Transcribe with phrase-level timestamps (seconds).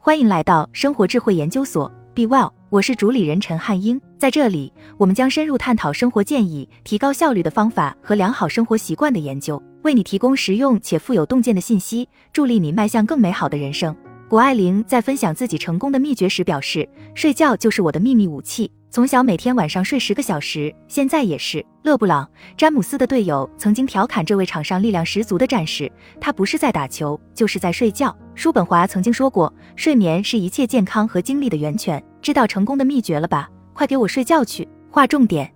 [0.00, 4.00] 欢迎来到生活智慧研究所，Be Well，我是主理人陈汉英。
[4.16, 13.94] 在这里，我们将深入探讨生活建议、提高效率的方法和良好生活习惯的研究，为你提供实用且富有洞见的信息，助力你迈向更美好的人生。
[14.28, 21.64] 谷爱凌在分享自己成功的秘诀时表示：“睡觉就是我的秘密武器。”从小每天晚上睡十个小时，现在也是。
[21.82, 22.24] 勒布朗·
[22.56, 28.16] 詹姆斯的队友曾经调侃这位场上力量十足的战士，他不是在打球，就是在睡觉。
[28.34, 32.02] 叔本华曾经说过，睡眠是一切健康和精力的源泉。
[32.22, 33.48] 知道成功的秘诀了吧？
[33.74, 34.66] 快给我睡觉去！
[34.90, 35.52] 划重点：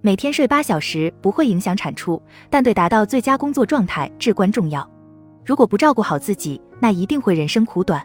[0.00, 2.20] 每天睡八小时不会影响产出，
[2.50, 4.88] 但对达到最佳工作状态至关重要。
[5.44, 8.04] 如果不照顾好自己，那一定会人生苦短。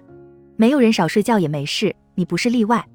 [0.55, 2.85] 没有人少睡觉也没事，你不是例外。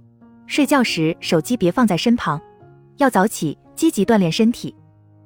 [0.47, 2.41] 睡觉时手机别放在身旁，
[2.99, 4.75] 要早起，积极锻炼身体。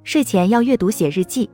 [0.04, 1.50] 睡前要阅读写日记。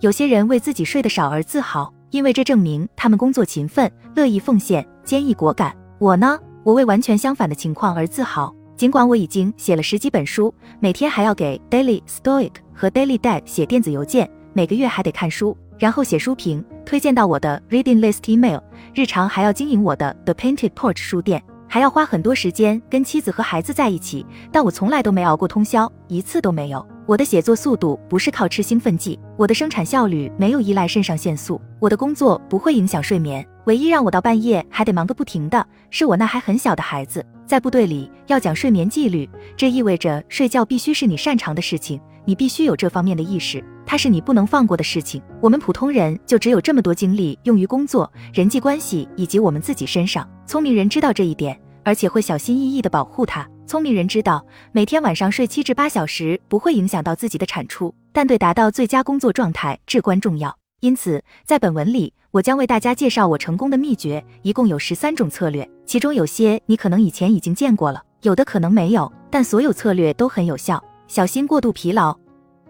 [0.00, 5.76] 有些人为自己睡得少而自豪，因为这证明他们工作勤奋、乐意奉献、坚毅果敢。
[5.98, 8.54] 我呢，我为完全相反的情况而自豪。
[8.74, 18.60] 尽管我已经写了十几本书，每天还要给 Daily Stoic 和 Daily Dad 写电子邮件，每个月还得看书，然后写书评，推荐到我的 Reading List Email。
[18.94, 21.42] 日常还要经营我的 The Painted Porch 书店。
[21.72, 26.84] 还要花很多时间跟妻子和孩子在一起，但我从来都没熬过通宵，一次都没有。
[27.06, 33.46] 我的写作速度不是靠吃兴奋剂，我的生产效率没有依赖肾上腺素，我的工作不会影响睡眠。
[33.66, 37.24] 唯一让我到半夜还得忙个不停的是我那还很小的孩子。
[37.46, 45.20] 在部队里要讲睡眠纪律，这意味着睡觉必须是你擅长的事情，你必须有这方面的意识，它是你不能放过的事情。
[45.40, 50.24] 我们普通人就只有这么多精力用于工作、人际关系以及我们自己身上。
[50.46, 53.44] 聪明人知道这一点，而且会小心翼翼地保护它。
[53.66, 60.56] 聪明人知道，每天晚上睡七至八小时不会影响到自己的产出，但对达到最佳工作状态至关重要。
[60.78, 70.80] 因此，在本文里，我将为大家介绍我成功的秘诀，一共有十三种策略，其中有些你可能以前已经见过了，有的可能没有，但所有策略都很有效。
[71.08, 72.16] 小心过度疲劳。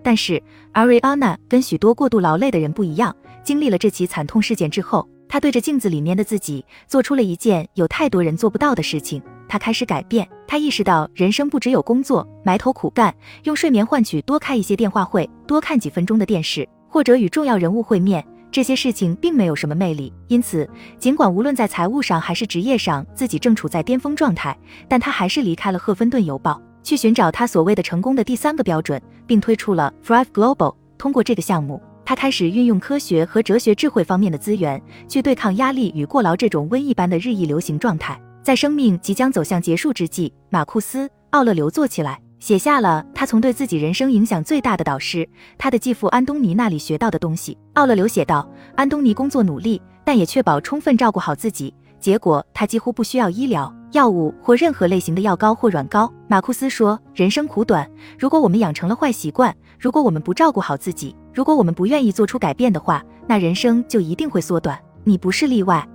[0.03, 0.43] 但是
[0.75, 5.09] ，Ariana 跟许多过度劳累的人不一样，经历了这起惨痛事件之后。
[5.29, 9.23] 她对着镜子里面的自己，做出了一件有太多人做不到的事情。
[9.49, 18.27] 她开始改变，她意识到人生不只有工作，埋头苦干，用睡眠换取多开一些电话会，多看几分钟的电视，或者与重要人物会面。
[18.51, 20.13] 这些事情并没有什么魅力。
[20.27, 20.69] 因此，
[20.99, 24.59] 尽管无论在财务上还是职业上自己正处在巅峰状态，
[24.89, 30.75] 但他还是离开了赫芬顿邮报，去寻找他所谓的成功的第三个标准，并推出了 Thrive Global。
[30.99, 31.81] 通过这个项目。
[32.03, 38.21] 他开始运用科学和哲学智慧方面的资源，去对抗压力与过劳这种瘟疫般的日益流行状态。
[38.43, 47.57] 在生命即将走向结束之际，马库斯·奥勒留坐起来，写下了他从对自己人生影响最大的导师他的继父安东尼那里学到的东西。
[47.75, 56.13] 奥勒留写道：“安东尼工作努力，但也确保充分照顾好自己，结果他几乎不需要医疗。”药物或任何类型的药膏或软膏。
[56.29, 64.79] 马库斯说：“人生苦短，如果我们养成了坏习惯，如果我们不照顾好自己，如果我们不愿意做出改变的话，那人生就一定会缩短。
[65.05, 65.87] 你不是例外。”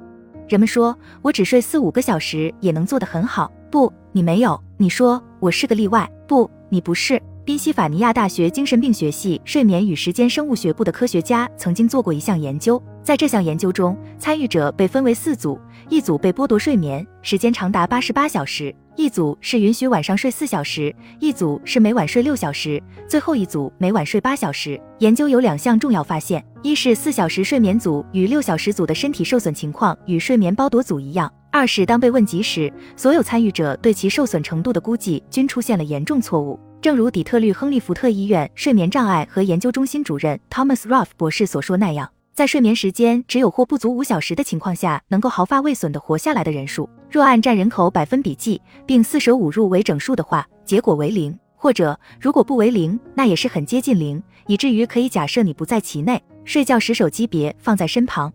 [0.48, 4.62] 人们说：“我只睡四五个小时也能做得很好。”不，你没有。
[4.78, 6.10] 你说我是个例外。
[6.28, 7.22] 不，你不是。
[7.44, 15.60] 宾夕法尼亚大学精神病学系睡眠与时间生物学部的科学家曾经做过一项研究，在这项研究中，参与者被分为四组。
[15.90, 24.82] 一组被剥夺睡眠时间长达八十八小时，一组是允许晚上睡四小时，一组是每晚睡六小时，最后一组每晚睡八小时。
[24.98, 36.60] 研究有两项重要发现：一是四小时睡眠组与六小时组的身体受损情况与睡眠剥夺组一样；二是当被问及时，所有参与者对其受损程度的估计均出现了严重错误。
[36.82, 42.10] 正如底特律亨利福特医院睡眠障碍和研究中心主任 Thomas Ruff 博士所说那样。
[42.36, 56.22] 在睡眠时间只有或不足五小时的情况下，能够毫发未损的活下来的人数，若按占人口百分比计，并四舍五入为整数的话，结果为零；或者如果不为零，那也是很接近零，以至于可以假设你不在其内。
[56.44, 58.34] 睡觉时手机别放在身旁。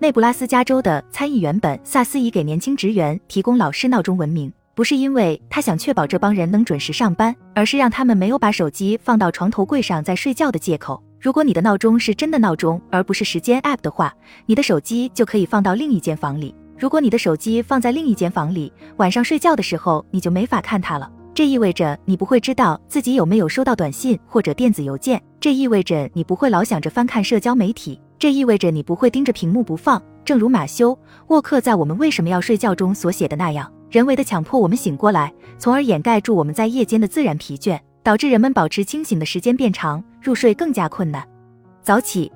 [0.00, 11.00] 内布拉斯加州的参议员本萨斯以给年轻职员提供老式闹钟闻名，不是因为他想确保这帮人能准时上班，而是让他们没有把手机放到床头柜上再睡觉的借口。
[11.26, 14.14] 如果你的闹钟是真的闹钟，而不是时间 app 的话，
[14.46, 16.54] 你的手机就可以放到另一间房里。
[16.78, 21.10] 如果你的手机放在另一间房里，晚上睡觉的时候你就没法看它了。
[21.34, 25.20] 这意味着你不会知道自己有没有收到短信或者电子邮件。
[25.40, 28.00] 这意味着你不会老想着翻看社交媒体。
[28.20, 30.00] 这意味着你不会盯着屏幕不放。
[30.24, 30.92] 正如马修·
[31.26, 37.80] 沃克在《我们为什么要睡觉》中所写的那样，人为的强迫我们醒过来，从而掩盖住我们在夜间的自然疲倦。
[38.06, 41.26] 导致人们保持清醒的时间变长，入睡更加困难。
[41.82, 42.30] 早起，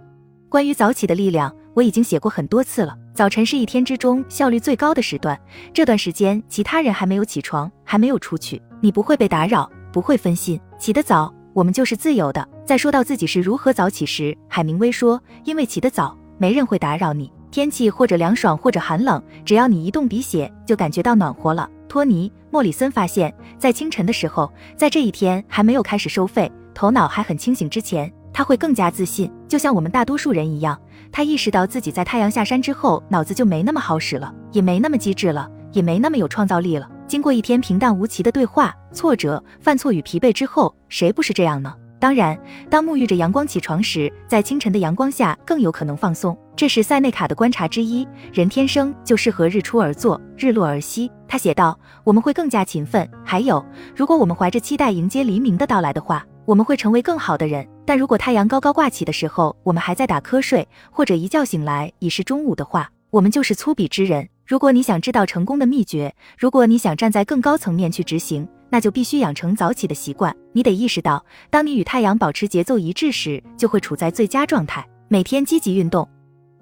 [0.49, 2.99] 关于早起的力量，我已经写过很多次了。
[3.15, 5.41] 早晨是一天之中效率最高的时段，
[5.73, 10.61] 这段时间其他人还没有起床，还没有出去，你不会被打扰，不会分心。
[10.77, 12.45] 起得早，我们就是自由的。
[12.67, 17.33] 在说到自己是如何早起时，海明威说：“因为起得早，没人会打扰你。
[17.53, 30.79] 天气或者凉爽或者寒冷，只要你一动笔写，就感觉到暖和了。”托尼·莫里森发现，在清晨的时候，在这一天还没有开始收费，头脑还很清醒之前，他会更加自信，就像我们大多数人一样。
[31.13, 36.91] 他意识到自己在太阳下山之后，脑子就没那么好使了，也没那么机智了，也没那么有创造力了。
[37.07, 41.75] 经过一天平淡无奇的对话、挫折、犯错与疲惫之后，谁不是这样呢？
[42.01, 42.37] 当然，
[42.69, 46.37] 当沐浴着阳光起床时，在清晨的阳光下更有可能放松。
[46.57, 48.09] 这是塞内卡的观察之一。
[48.33, 51.11] 人天生就适合日出而作，日落而息。
[51.29, 53.09] 他写道：“我们会更加勤奋。
[53.23, 53.65] 还有，
[53.95, 64.29] 如果我们怀着期待迎接黎明的到来的话。”我们会成为更好的人，但如果太阳高高挂起的时候，我们还在打瞌睡，或者一觉醒来已是中午的话，我们就是粗鄙之人。
[64.45, 70.35] 如果你想知道成功的秘诀，如果你想站在更高层面去执行，那就必须养成早起的习惯。
[70.53, 74.87] 你得意识到，当你与太阳保持节奏一致时，就会处在最佳状态。
[75.09, 76.09] 每天积极运动。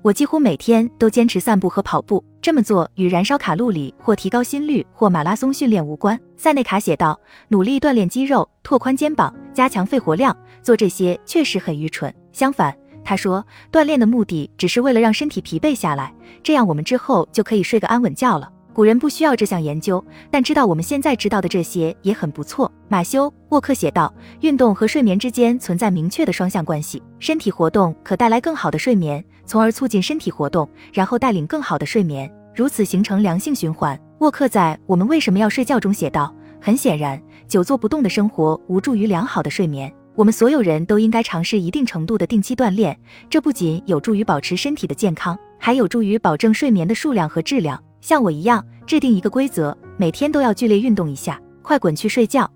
[0.01, 6.19] 我几乎每天都坚持散步和跑步，这么做与燃烧卡路里或提高心率或马拉松训练无关。
[6.37, 7.19] 塞内卡写道
[7.49, 12.15] ：“努力锻炼肌肉，拓宽肩膀，加强肺活量，做这些确实很愚蠢。
[12.33, 12.75] 相反，
[13.05, 16.15] 他说，锻炼的目的只是为了让身体疲惫下来，
[16.45, 22.71] 这样我们之后就可以睡个安稳觉了。”古人不需要这项研究，但知道我们现在知道的这些也很不错。
[22.87, 36.33] 马修·沃克写道：“运动和睡眠之间存在明确的双向关系，身体活动可带来更好的睡眠，从而促进身体活动，然后带领更好的睡眠，如此形成良性循环。”沃克在《我们为什么要睡觉》中写道
[36.63, 39.93] ：“很显然，久坐不动的生活无助于良好的睡眠。
[40.15, 42.97] 我们所有人都应该尝试一定程度的定期锻炼，
[43.29, 52.51] 这不仅有助于保持身体的健康，还有助于保证睡眠的数量和质量。”像我一样制定一个规则，每天都要剧烈运动一下，快滚去睡觉。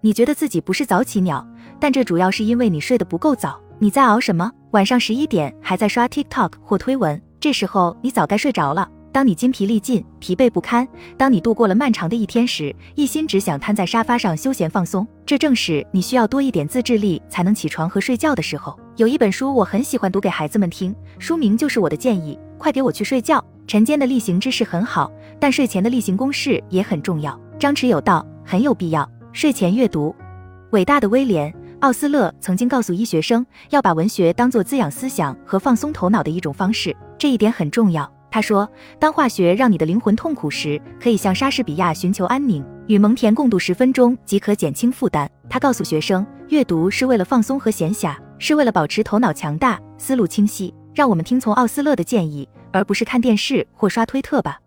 [0.00, 1.46] 你觉得自己不是早起鸟，
[1.80, 3.60] 但这主要是因为你睡得不够早。
[3.78, 4.50] 你在熬什么？
[4.70, 8.88] 晚上十一点还在刷 TikTok 或推文，这时候你早该睡着了。
[9.10, 10.86] 当你筋疲力尽、疲惫不堪，
[11.16, 18.78] 当你度过了漫长的一天时，一心只想瘫在沙发上休闲放松，这正是你需要多一点自制力才能起床和睡觉的时候。
[18.96, 23.44] 有一本书我很喜欢读给孩子们听，书名就是我的建议：快给我去睡觉。
[23.66, 27.38] 晨间的例行知识很好，但睡前的例行公事也很重要。
[27.58, 29.08] 张弛有道，很有必要。
[29.32, 30.14] 睡前阅读。
[30.70, 31.50] 伟大的威廉·
[31.80, 38.10] 奥斯勒曾经告诉医学生，要把文学当做滋养思想和放松头脑的一种方式，这一点很重要。
[38.30, 38.68] 他说，
[38.98, 45.30] 当化学让你的灵魂痛苦时，可以向莎士比亚寻求安宁，与蒙恬共度十分钟即可减轻负担。
[45.48, 50.74] 他告诉学生，阅读是为了放松和闲暇，是为了保持头脑强大、思路清晰。
[50.94, 52.48] 让我们听从奥斯勒的建议。
[52.74, 54.58] 而不是看电视或刷推特吧。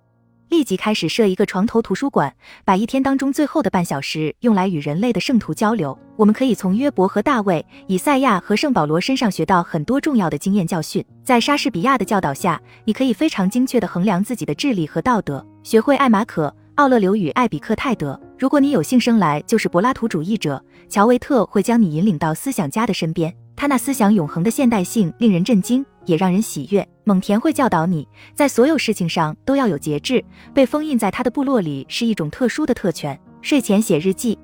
[0.48, 2.34] 立即开始设一个床头图书馆，
[2.64, 6.00] 把一天当中最后的半小时用来与人类的圣徒交流。
[6.16, 11.04] 我们可以从约伯和大卫、以赛亚和圣保罗身上学到很多重要的经验教训。
[11.22, 15.46] 在莎士比亚的教导下，你可以非常精确地衡量自己的智力和道德。
[15.64, 18.18] 学会艾马可、奥勒留与艾比克泰德。
[18.40, 23.36] 如果你有幸生来就是柏拉图主义者，乔维特会将你引领到思想家的身边。
[23.54, 26.86] 他那思想永恒的现代性令人震惊，也让人喜悦。
[27.04, 30.26] 蒙恬会教导你在所有事情上都要有节制。
[30.54, 33.18] 被封印在他的部落里是一种特殊的特权。
[33.42, 34.38] 睡前写日记，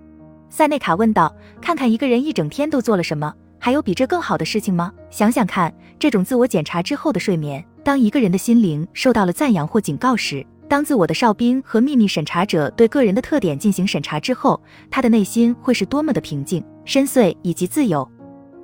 [0.49, 4.93] 塞内卡问道：“看看一个人一整天都做了什么，还有比这更好的事情吗？
[5.09, 18.07] 想想看，这种自我检查之后的睡眠，当一个人的心灵受到了赞扬或警告时，当自我的哨兵和秘密审查者对个人的特点进行审查之后，他的内心会是多么的平静、深邃以及自由。”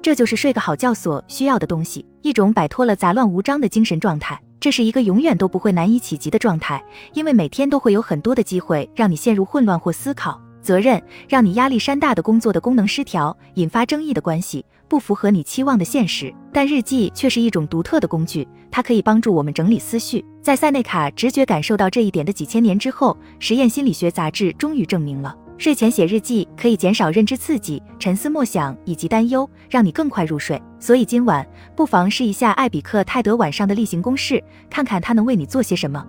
[0.02, 4.40] 这就是睡个好觉所需要的东西，一种摆脱了杂乱无章的精神状态。
[4.60, 6.84] 这是一个永远都不会难以企及的状态，
[7.14, 10.40] 因为每天都会有很多的机会让你陷入混乱或思考。
[10.62, 16.34] 责任让你压力山大的工作的功能失调，引发争议的关系，不符合你期望的现实。
[16.52, 20.24] 但日记却是一种独特的工具，它可以帮助我们整理思绪。
[20.42, 25.34] 在塞内卡直觉感受到这一点的几千年之后，实验心理学杂志终于证明了。
[25.60, 30.60] 睡前写日记可以减少认知刺激、沉思默想以及担忧，让你更快入睡。
[30.80, 36.02] 所以今晚不妨试一下艾比克泰德晚上的例行公事，看看他能为你做些什么。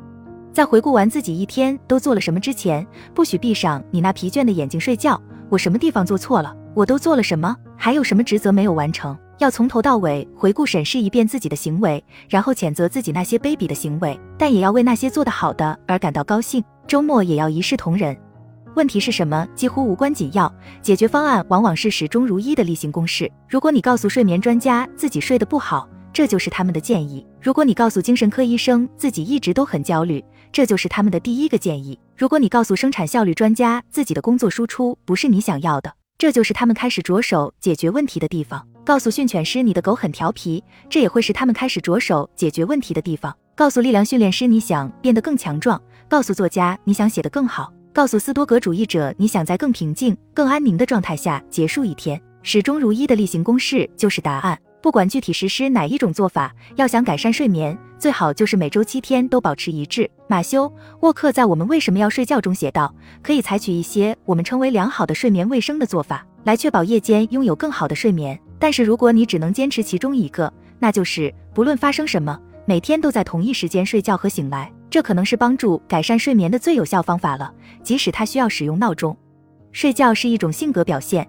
[0.52, 5.20] 在回顾完自己一天都做了什么之前，不许闭上你那疲倦的眼睛睡觉。
[5.48, 6.54] 我什么地方做错了？
[6.72, 7.56] 我都做了什么？
[7.76, 9.18] 还有什么职责没有完成？
[9.38, 16.62] 要从头到尾回顾审视一遍自己的行为，然后谴责自己那些卑鄙的行为，但也要为那些做得好的而感到高兴。
[16.86, 18.16] 周末也要一视同仁。
[18.74, 23.30] 问题是什么几乎无关紧要，解决方案往往是始终如一的例行公事。
[23.48, 27.26] 如果你告诉睡眠专家自己睡得不好，这就是他们的建议。
[27.40, 31.98] 如果你告诉精神科医生自己一直都很焦虑，这就是他们的第一个建议。
[32.16, 38.66] 如果你告诉生产效率专家自己的工作输出不是你想要的，这就是他们开始着手解决问题的地方。
[38.84, 43.34] 告诉训犬师你的狗很调皮，这也会是他们开始着手解决问题的地方。
[43.54, 52.20] 告诉力量训练师你想变得更强壮，告诉作家你想写得更好，告诉斯多格主义者你想在更平静、更安宁的状态下结束一天。
[52.42, 54.56] 始终如一的例行公事就是答案。
[54.80, 60.08] 不管具体实施哪一种做法，要想改善睡眠，最好就是每周七天都保持一致。
[60.28, 68.40] 马修沃克在《我们为什么要睡觉》中写道，可以采取一些我们称为良好的睡眠卫生的做法，来确保夜间拥有更好的睡眠。
[68.58, 74.72] 但是如果你只能坚持其中一个，那就是不论发生什么，每天都在同一时间睡觉和醒来。
[74.90, 79.16] 这可能是帮助改善睡眠的最有效方法了，即使他需要使用闹钟。
[79.72, 81.26] 睡觉是一种性格表现。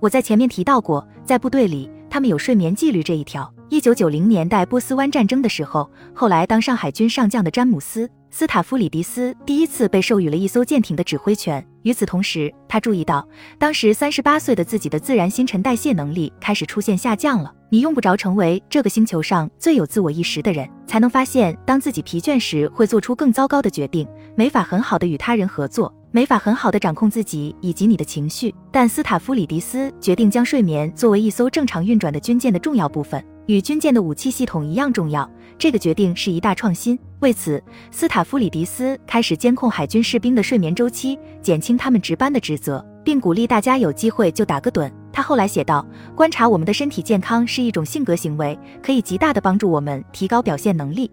[0.00, 3.50] 我在前面提到过，在部队里，他们有睡眠纪律这一条。
[3.68, 11.64] 一九九零年代波斯湾战争的时候，后来当上海军上将的詹姆斯·斯塔夫里迪斯第一次被授予了一艘舰艇的指挥权。
[11.82, 13.26] 与此同时，他注意到，
[13.58, 17.52] 当时三十八岁的自己的自然新陈代谢能力开始出现下降了。
[17.68, 24.06] 你用不着成为这个星球上最有自我意识的人，才能发现，当自己疲倦时，会做出更糟糕的决定，
[24.36, 25.92] 没法很好的与他人合作。
[26.12, 35.28] 没法很好的掌控自己以及你的情绪，但斯塔夫里迪斯决定将睡眠作为一艘正常运转的军舰的重要部分，与军舰的武器系统一样重要。
[35.58, 36.98] 这个决定是一大创新。
[37.20, 44.90] 为此，斯塔夫里迪斯开始监控海军士兵的睡眠周期，减轻他们值班的职责，并鼓励大家有机会就打个盹。
[45.16, 45.82] 他后来写道
[46.14, 51.10] ：“观察我们的身体健康是一种性格行为，可以极大的帮助我们提高表现能力。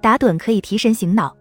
[0.00, 1.36] 打盹可以提神醒脑。”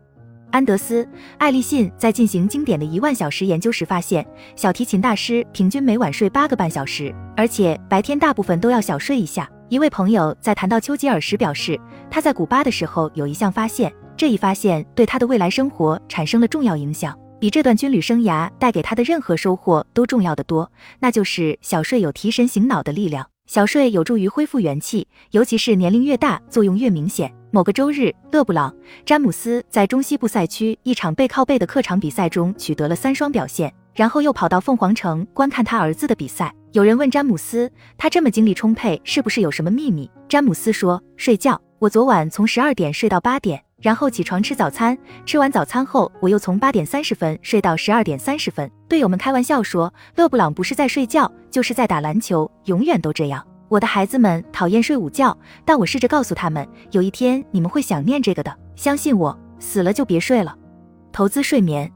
[0.51, 1.05] 安德斯·
[1.37, 4.27] 艾利信在进行经典的一万小时研究时发现，
[4.57, 9.49] 小提琴大师平均每晚睡八个半小时，而且白天大部分都要小睡一下。
[9.69, 20.71] 一位朋友在谈到丘吉尔时表示，他在古巴的时候有一项发现，这一发现对他的未来生活产生了重要影响，比这段军旅生涯带给他的任何收获都重要的多。
[21.00, 27.33] 那就是小睡有提神醒脑的力量，小睡有助于恢复元气，尤其是年龄越大，作用越明显。
[27.50, 28.71] 某个周日，勒布朗·
[29.03, 36.53] 詹姆斯在中西部赛区一场背靠背的客场比赛中取得了三双表现，然后又跑到凤凰城观看他儿子的比赛。
[36.74, 40.07] 有人问詹姆斯，他这么精力充沛，是不是有什么秘密？
[40.29, 41.60] 詹姆斯说：“睡觉。
[41.79, 44.97] 我昨晚从十二点睡到八点，然后起床吃早餐。
[45.25, 53.45] 吃完早餐后，我又从八点三十分睡到十二点三十分。”队友们开玩笑说，勒布朗不是在睡觉，就是在打篮球，永远都这样。
[53.67, 58.55] 我的孩子们讨厌睡午觉，但我试着告诉他们，有一天你们会想念这个的。
[58.75, 60.55] 相信我，死了就别睡了。
[61.11, 61.91] 投资睡眠。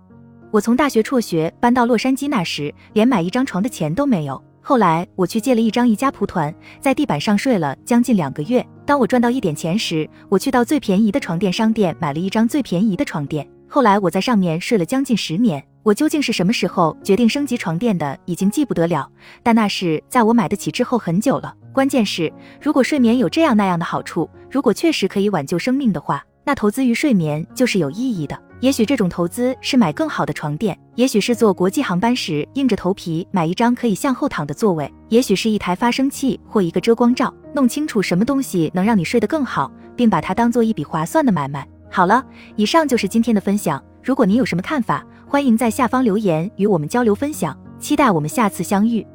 [0.51, 4.41] 我从大学辍学搬到洛杉矶那时，连买一张床的钱都没有。
[4.67, 8.65] 后来我去借了一张宜家蒲团，在地板上睡了将近两个月。
[8.83, 13.47] 当我赚到一点钱时，我去到最便宜的床垫商店买了一张最便宜的床垫。
[13.67, 15.63] 后来我在上面睡了将近十年。
[15.83, 19.07] 我究竟是什么时候决定升级床垫的，已经记不得了。
[19.43, 21.53] 但那是在我买得起之后很久了。
[21.71, 28.39] 关键是，如果睡眠有这样那样的好处，如果确实可以挽救生命的话，那投资于睡眠就是有意义的。
[28.61, 37.31] 也许这种投资是买更好的床垫，也许是坐国际航班时硬着头皮买一张可以向后躺的座位，也许是一台发声器或一个遮光罩。
[37.53, 41.67] 弄清楚什么东西能让你睡得更好，并把它当做一笔划算的买卖。
[41.89, 42.25] 好了，
[42.55, 43.83] 以上就是今天的分享。
[44.01, 49.05] 如果您有什么看法，欢迎在下方留言与我们交流分享，期待我们下次相遇。